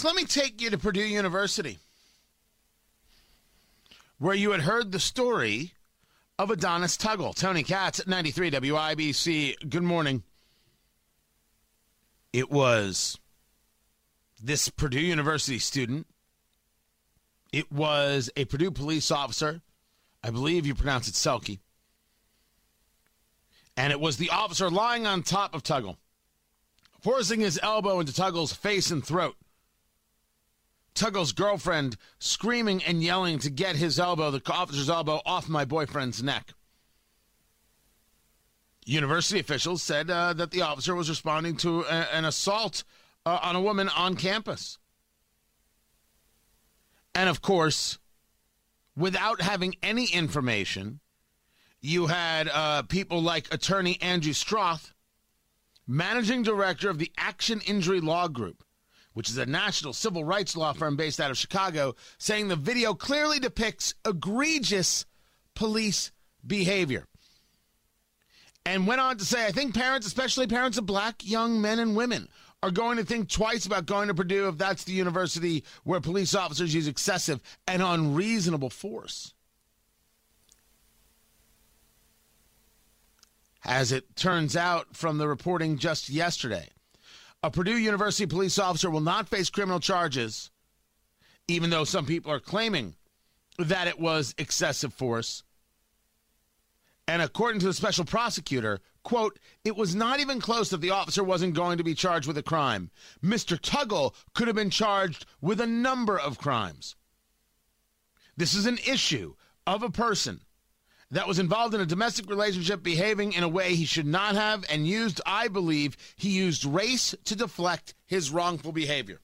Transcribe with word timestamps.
So 0.00 0.08
let 0.08 0.16
me 0.16 0.24
take 0.24 0.62
you 0.62 0.70
to 0.70 0.78
Purdue 0.78 1.02
University, 1.02 1.78
where 4.18 4.34
you 4.34 4.52
had 4.52 4.62
heard 4.62 4.92
the 4.92 4.98
story 4.98 5.74
of 6.38 6.50
Adonis 6.50 6.96
Tuggle. 6.96 7.34
Tony 7.34 7.62
Katz 7.62 8.00
at 8.00 8.08
93 8.08 8.50
WIBC. 8.50 9.68
Good 9.68 9.82
morning. 9.82 10.22
It 12.32 12.50
was 12.50 13.18
this 14.42 14.70
Purdue 14.70 15.00
University 15.00 15.58
student. 15.58 16.06
It 17.52 17.70
was 17.70 18.30
a 18.38 18.46
Purdue 18.46 18.70
police 18.70 19.10
officer. 19.10 19.60
I 20.24 20.30
believe 20.30 20.64
you 20.64 20.74
pronounce 20.74 21.08
it 21.08 21.14
Selkie. 21.14 21.58
And 23.76 23.92
it 23.92 24.00
was 24.00 24.16
the 24.16 24.30
officer 24.30 24.70
lying 24.70 25.06
on 25.06 25.22
top 25.22 25.54
of 25.54 25.62
Tuggle, 25.62 25.98
forcing 27.02 27.40
his 27.40 27.60
elbow 27.62 28.00
into 28.00 28.14
Tuggle's 28.14 28.54
face 28.54 28.90
and 28.90 29.04
throat. 29.04 29.36
Tuggle's 30.94 31.32
girlfriend 31.32 31.96
screaming 32.18 32.82
and 32.84 33.02
yelling 33.02 33.38
to 33.40 33.50
get 33.50 33.76
his 33.76 33.98
elbow, 33.98 34.30
the 34.30 34.42
officer's 34.52 34.90
elbow, 34.90 35.20
off 35.24 35.48
my 35.48 35.64
boyfriend's 35.64 36.22
neck. 36.22 36.52
University 38.84 39.38
officials 39.38 39.82
said 39.82 40.10
uh, 40.10 40.32
that 40.32 40.50
the 40.50 40.62
officer 40.62 40.94
was 40.94 41.08
responding 41.08 41.56
to 41.56 41.82
a, 41.82 42.08
an 42.12 42.24
assault 42.24 42.82
uh, 43.24 43.38
on 43.42 43.56
a 43.56 43.60
woman 43.60 43.88
on 43.88 44.16
campus. 44.16 44.78
And 47.14 47.28
of 47.28 47.42
course, 47.42 47.98
without 48.96 49.40
having 49.40 49.76
any 49.82 50.06
information, 50.06 51.00
you 51.80 52.06
had 52.06 52.48
uh, 52.48 52.82
people 52.82 53.22
like 53.22 53.52
attorney 53.52 54.00
Andrew 54.00 54.32
Stroth, 54.32 54.92
managing 55.86 56.42
director 56.42 56.90
of 56.90 56.98
the 56.98 57.10
Action 57.16 57.60
Injury 57.66 58.00
Law 58.00 58.28
Group, 58.28 58.62
which 59.14 59.28
is 59.28 59.38
a 59.38 59.46
national 59.46 59.92
civil 59.92 60.24
rights 60.24 60.56
law 60.56 60.72
firm 60.72 60.96
based 60.96 61.20
out 61.20 61.30
of 61.30 61.38
Chicago, 61.38 61.94
saying 62.18 62.48
the 62.48 62.56
video 62.56 62.94
clearly 62.94 63.38
depicts 63.38 63.94
egregious 64.06 65.04
police 65.54 66.12
behavior. 66.46 67.06
And 68.66 68.86
went 68.86 69.00
on 69.00 69.16
to 69.16 69.24
say, 69.24 69.46
I 69.46 69.52
think 69.52 69.74
parents, 69.74 70.06
especially 70.06 70.46
parents 70.46 70.78
of 70.78 70.86
black 70.86 71.26
young 71.26 71.60
men 71.60 71.78
and 71.78 71.96
women, 71.96 72.28
are 72.62 72.70
going 72.70 72.98
to 72.98 73.04
think 73.04 73.28
twice 73.28 73.64
about 73.64 73.86
going 73.86 74.08
to 74.08 74.14
Purdue 74.14 74.48
if 74.48 74.58
that's 74.58 74.84
the 74.84 74.92
university 74.92 75.64
where 75.84 76.00
police 76.00 76.34
officers 76.34 76.74
use 76.74 76.86
excessive 76.86 77.40
and 77.66 77.82
unreasonable 77.82 78.70
force. 78.70 79.32
As 83.64 83.92
it 83.92 84.16
turns 84.16 84.56
out 84.56 84.94
from 84.96 85.18
the 85.18 85.28
reporting 85.28 85.78
just 85.78 86.08
yesterday, 86.08 86.68
a 87.42 87.50
Purdue 87.50 87.78
University 87.78 88.26
police 88.26 88.58
officer 88.58 88.90
will 88.90 89.00
not 89.00 89.28
face 89.28 89.50
criminal 89.50 89.80
charges, 89.80 90.50
even 91.48 91.70
though 91.70 91.84
some 91.84 92.06
people 92.06 92.30
are 92.32 92.40
claiming 92.40 92.94
that 93.58 93.88
it 93.88 93.98
was 93.98 94.34
excessive 94.38 94.92
force. 94.92 95.42
And 97.08 97.22
according 97.22 97.60
to 97.60 97.66
the 97.66 97.74
special 97.74 98.04
prosecutor, 98.04 98.80
quote, 99.02 99.38
it 99.64 99.74
was 99.74 99.94
not 99.94 100.20
even 100.20 100.40
close 100.40 100.70
that 100.70 100.80
the 100.80 100.90
officer 100.90 101.24
wasn't 101.24 101.54
going 101.54 101.78
to 101.78 101.84
be 101.84 101.94
charged 101.94 102.28
with 102.28 102.38
a 102.38 102.42
crime. 102.42 102.90
Mr. 103.22 103.58
Tuggle 103.58 104.14
could 104.34 104.46
have 104.46 104.56
been 104.56 104.70
charged 104.70 105.26
with 105.40 105.60
a 105.60 105.66
number 105.66 106.18
of 106.18 106.38
crimes. 106.38 106.94
This 108.36 108.54
is 108.54 108.66
an 108.66 108.78
issue 108.86 109.34
of 109.66 109.82
a 109.82 109.90
person 109.90 110.42
that 111.10 111.26
was 111.26 111.38
involved 111.38 111.74
in 111.74 111.80
a 111.80 111.86
domestic 111.86 112.28
relationship 112.30 112.82
behaving 112.82 113.32
in 113.32 113.42
a 113.42 113.48
way 113.48 113.74
he 113.74 113.84
should 113.84 114.06
not 114.06 114.34
have 114.34 114.64
and 114.70 114.86
used, 114.86 115.20
I 115.26 115.48
believe, 115.48 115.96
he 116.16 116.30
used 116.30 116.64
race 116.64 117.14
to 117.24 117.36
deflect 117.36 117.94
his 118.06 118.30
wrongful 118.30 118.72
behavior. 118.72 119.20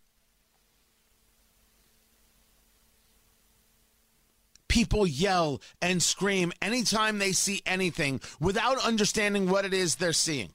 People 4.69 5.07
yell 5.07 5.63
and 5.81 6.03
scream 6.03 6.53
anytime 6.61 7.19
they 7.19 7.33
see 7.33 7.63
anything 7.65 8.21
without 8.41 8.85
understanding 8.85 9.49
what 9.49 9.65
it 9.65 9.73
is 9.73 9.95
they're 9.95 10.13
seeing. 10.13 10.53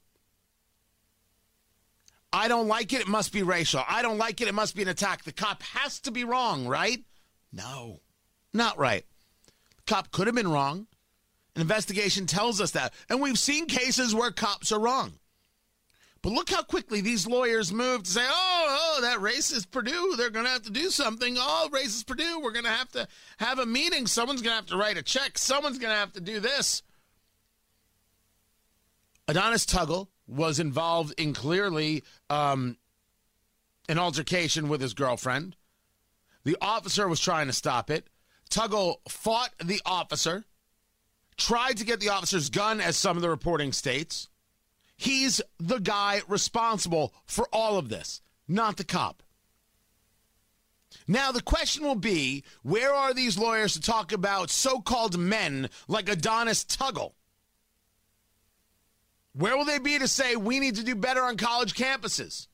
I 2.34 2.48
don't 2.48 2.68
like 2.68 2.94
it, 2.94 3.02
it 3.02 3.08
must 3.08 3.34
be 3.34 3.44
racial. 3.44 3.84
I 3.88 4.02
don't 4.02 4.18
like 4.18 4.40
it, 4.42 4.48
it 4.48 4.54
must 4.54 4.76
be 4.76 4.82
an 4.82 4.90
attack. 4.90 5.24
The 5.24 5.32
cop 5.32 5.64
has 5.64 6.00
to 6.02 6.12
be 6.12 6.24
wrong, 6.24 6.68
right? 6.68 7.04
No, 7.52 8.02
not 8.54 8.78
right. 8.78 9.06
The 9.78 9.84
cop 9.94 10.12
could 10.12 10.28
have 10.28 10.36
been 10.36 10.52
wrong. 10.52 10.88
An 11.56 11.62
investigation 11.62 12.26
tells 12.26 12.62
us 12.62 12.72
that. 12.72 12.94
And 13.10 13.22
we've 13.22 13.40
seen 13.40 13.66
cases 13.66 14.16
where 14.16 14.32
cops 14.32 14.72
are 14.72 14.80
wrong. 14.80 15.14
But 16.22 16.34
look 16.34 16.50
how 16.52 16.62
quickly 16.62 17.02
these 17.02 17.26
lawyers 17.26 17.74
move 17.74 18.04
to 18.04 18.10
say, 18.10 18.24
oh, 18.24 18.98
oh, 18.98 19.02
that 19.02 19.20
racist 19.20 19.72
Purdue, 19.72 20.14
they're 20.18 20.30
going 20.30 20.46
to 20.46 20.52
have 20.52 20.62
to 20.64 20.72
do 20.72 20.92
something. 20.92 21.36
Oh, 21.38 21.68
racist 21.72 22.06
Purdue, 22.06 22.40
we're 22.40 22.52
going 22.52 22.66
to 22.66 22.72
have 22.72 22.92
to 22.92 23.08
have 23.38 23.58
a 23.58 23.66
meeting. 23.66 24.06
Someone's 24.06 24.42
going 24.42 24.52
to 24.52 24.58
have 24.58 24.68
to 24.68 24.78
write 24.78 24.98
a 24.98 25.02
check. 25.02 25.38
Someone's 25.38 25.80
going 25.80 25.94
to 25.94 26.00
have 26.00 26.14
to 26.14 26.22
do 26.22 26.40
this. 26.40 26.84
Adonis 29.28 29.66
Tuggle 29.66 30.10
was 30.28 30.60
involved 30.60 31.20
in 31.20 31.34
clearly 31.34 32.04
um, 32.30 32.78
an 33.90 33.98
altercation 33.98 34.70
with 34.70 34.80
his 34.80 34.94
girlfriend. 34.94 35.56
The 36.44 36.58
officer 36.62 37.08
was 37.08 37.20
trying 37.20 37.48
to 37.48 37.54
stop 37.54 37.90
it. 37.90 38.08
Tuggle 38.50 38.98
fought 39.08 39.52
the 39.64 39.82
officer 39.86 40.46
tried 41.46 41.78
to 41.78 41.86
get 41.86 42.00
the 42.00 42.10
officer's 42.10 42.50
gun, 42.50 42.80
as 42.82 42.98
some 42.98 43.18
of 43.18 43.22
the 43.22 43.30
reporting 43.30 43.72
states. 43.72 44.30
He's 44.96 45.42
the 45.60 45.80
guy 45.80 46.22
responsible 46.28 47.14
for 47.26 47.48
all 47.52 47.78
of 47.78 47.90
this, 47.90 48.22
not 48.48 48.78
the 48.78 48.84
cop. 48.84 49.24
Now, 51.08 51.32
the 51.32 51.42
question 51.42 51.84
will 51.84 51.96
be 51.96 52.44
where 52.62 52.94
are 52.94 53.14
these 53.14 53.38
lawyers 53.38 53.74
to 53.74 53.82
talk 53.82 54.12
about 54.12 54.50
so 54.50 54.80
called 54.80 55.18
men 55.18 55.70
like 55.88 56.10
Adonis 56.10 56.64
Tuggle? 56.64 57.14
Where 59.34 59.58
will 59.58 59.66
they 59.66 59.80
be 59.80 59.98
to 59.98 60.08
say 60.08 60.36
we 60.36 60.60
need 60.60 60.76
to 60.76 60.84
do 60.84 60.96
better 60.96 61.22
on 61.22 61.38
college 61.38 61.74
campuses? 61.74 62.48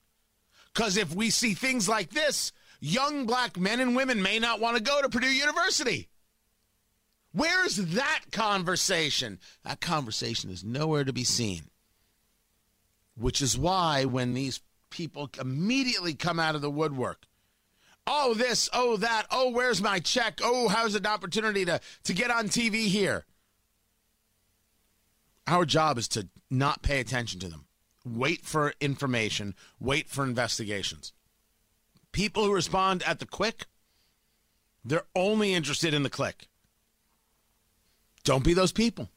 Because 0.74 0.96
if 0.96 1.14
we 1.14 1.32
see 1.32 1.54
things 1.54 1.90
like 1.90 2.12
this, 2.12 2.52
young 2.80 3.26
black 3.26 3.58
men 3.58 3.80
and 3.80 3.96
women 3.96 4.22
may 4.22 4.40
not 4.40 4.60
want 4.60 4.78
to 4.78 4.84
go 4.84 5.02
to 5.02 5.10
Purdue 5.10 5.28
University. 5.28 6.08
Where's 7.38 7.76
that 7.76 8.22
conversation? 8.32 9.38
That 9.64 9.80
conversation 9.80 10.50
is 10.50 10.64
nowhere 10.64 11.04
to 11.04 11.14
be 11.14 11.24
seen. 11.24 11.66
Which 13.16 13.44
is 13.44 13.56
why 13.56 14.06
when 14.06 14.34
these 14.34 14.60
people 14.90 15.30
immediately 15.40 16.16
come 16.16 16.40
out 16.40 16.56
of 16.56 16.62
the 16.62 16.72
woodwork, 16.72 17.28
oh, 18.08 18.34
this, 18.34 18.72
oh, 18.74 18.98
that, 18.98 19.28
oh, 19.30 19.52
where's 19.52 19.84
my 19.84 20.00
check? 20.00 20.40
Oh, 20.44 20.68
how's 20.68 20.96
an 20.96 21.06
opportunity 21.06 21.64
to, 21.66 21.80
to 22.06 22.14
get 22.14 22.32
on 22.32 22.48
TV 22.50 22.88
here? 22.88 23.28
Our 25.46 25.66
job 25.66 26.00
is 26.00 26.08
to 26.10 26.30
not 26.50 26.82
pay 26.82 27.00
attention 27.00 27.40
to 27.42 27.50
them. 27.50 27.66
Wait 28.04 28.48
for 28.48 28.74
information, 28.82 29.54
wait 29.80 30.10
for 30.10 30.24
investigations. 30.24 31.14
People 32.12 32.46
who 32.46 32.54
respond 32.54 33.04
at 33.04 33.20
the 33.20 33.28
quick, 33.28 33.68
they're 34.84 35.06
only 35.16 35.54
interested 35.54 35.94
in 35.94 36.02
the 36.02 36.10
click. 36.10 36.48
Don't 38.28 38.44
be 38.44 38.54
those 38.54 38.74
people. 38.74 39.10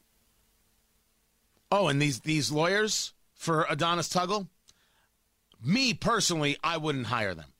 Oh, 1.72 1.88
and 1.88 2.00
these 2.00 2.20
these 2.20 2.52
lawyers 2.52 3.12
for 3.34 3.66
Adonis 3.68 4.08
Tuggle, 4.08 4.46
me 5.60 5.94
personally, 5.94 6.56
I 6.62 6.76
wouldn't 6.76 7.08
hire 7.08 7.34
them 7.34 7.52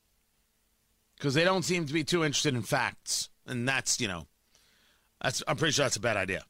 because 1.16 1.34
they 1.34 1.42
don't 1.42 1.64
seem 1.64 1.86
to 1.86 1.92
be 1.92 2.04
too 2.04 2.24
interested 2.24 2.54
in 2.54 2.62
facts, 2.62 3.30
and 3.48 3.68
that's 3.68 4.00
you 4.00 4.06
know, 4.06 4.28
that's 5.20 5.42
I'm 5.48 5.56
pretty 5.56 5.72
sure 5.72 5.86
that's 5.86 5.96
a 5.96 6.00
bad 6.00 6.16
idea. 6.16 6.44